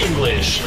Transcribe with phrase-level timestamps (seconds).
[0.00, 0.62] English.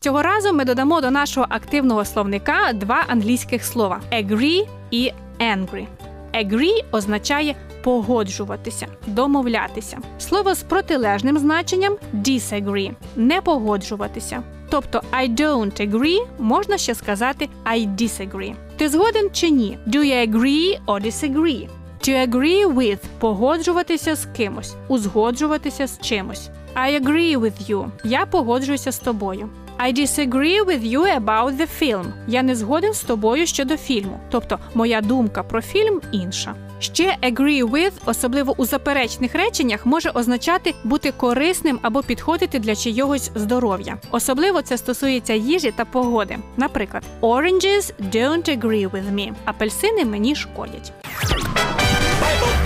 [0.00, 5.86] Цього разу ми додамо до нашого активного словника два англійських слова agree і angry.
[6.34, 9.98] Agree означає погоджуватися, домовлятися.
[10.18, 14.42] Слово з протилежним значенням disagree не погоджуватися.
[14.70, 18.54] Тобто I don't agree можна ще сказати I disagree.
[18.76, 19.78] Ти згоден чи ні?
[19.86, 21.68] Do you agree or disagree?
[22.06, 26.50] To agree with погоджуватися з кимось, узгоджуватися з чимось.
[26.74, 27.88] I agree with you.
[28.04, 29.48] Я погоджуюся з тобою.
[29.78, 32.06] I disagree with you about the film.
[32.28, 34.20] Я не згоден з тобою щодо фільму.
[34.30, 36.54] Тобто, моя думка про фільм інша.
[36.78, 43.30] Ще agree with, особливо у заперечних реченнях, може означати бути корисним або підходити для чийогось
[43.34, 43.98] здоров'я.
[44.10, 46.38] Особливо це стосується їжі та погоди.
[46.56, 49.32] Наприклад, oranges don't agree with me.
[49.44, 50.92] Апельсини мені шкодять.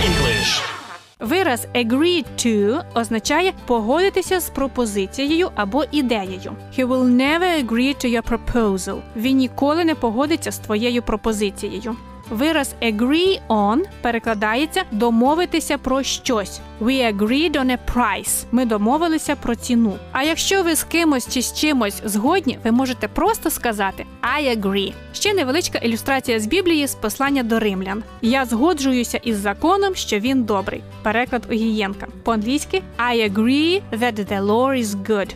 [0.07, 0.61] English.
[1.19, 6.55] Вираз agree to означає погодитися з пропозицією або ідеєю.
[6.77, 9.01] He will never agree to your proposal.
[9.15, 11.95] Він ніколи не погодиться з твоєю пропозицією.
[12.31, 16.59] Вираз agree on перекладається домовитися про щось.
[16.81, 18.45] We agreed on a price.
[18.51, 19.97] Ми домовилися про ціну.
[20.11, 24.05] А якщо ви з кимось чи з чимось згодні, ви можете просто сказати
[24.37, 24.93] I agree.
[25.13, 28.03] Ще невеличка ілюстрація з Біблії з послання до римлян.
[28.21, 30.83] Я згоджуюся із законом, що він добрий.
[31.03, 32.07] Переклад Огієнка.
[32.23, 35.35] По-англійськи I agree that the law is good.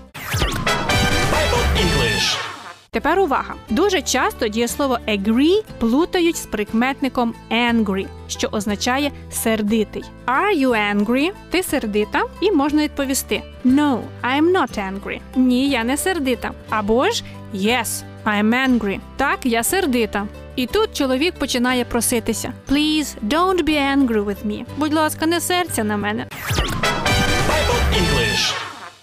[1.34, 2.55] Bible English.
[2.96, 3.54] Тепер увага!
[3.70, 10.04] Дуже часто дієслово agree плутають з прикметником angry, що означає сердитий.
[10.26, 11.32] Are you angry?
[11.50, 12.24] Ти сердита?
[12.42, 15.20] І можна відповісти No, I'm not angry.
[15.36, 16.52] Ні, я не сердита.
[16.70, 17.24] Або ж
[17.56, 19.00] Yes, I'm angry.
[19.18, 20.28] Так, я сердита.
[20.56, 24.66] І тут чоловік починає проситися: Please, don't be angry with me.
[24.78, 26.28] Будь ласка, не серця на мене.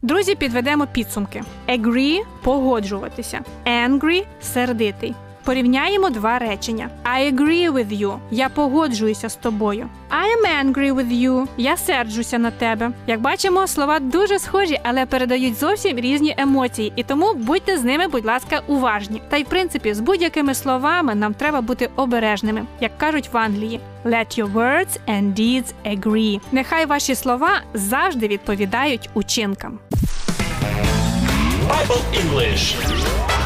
[0.03, 1.43] Друзі, підведемо підсумки.
[1.69, 3.41] Agree– погоджуватися.
[3.67, 5.15] Angry– сердитий.
[5.45, 6.91] Порівняємо два речення.
[7.05, 8.19] I agree with you.
[8.31, 9.89] Я погоджуюся з тобою.
[10.11, 11.47] I'm angry with you.
[11.57, 12.91] Я серджуся на тебе.
[13.07, 18.09] Як бачимо, слова дуже схожі, але передають зовсім різні емоції, і тому будьте з ними,
[18.09, 19.23] будь ласка, уважні.
[19.29, 23.81] Та й в принципі, з будь-якими словами нам треба бути обережними, як кажуть в Англії.
[24.05, 26.41] Let your words and deeds agree.
[26.53, 29.79] Нехай ваші слова завжди відповідають учинкам.
[31.69, 33.42] Bible English.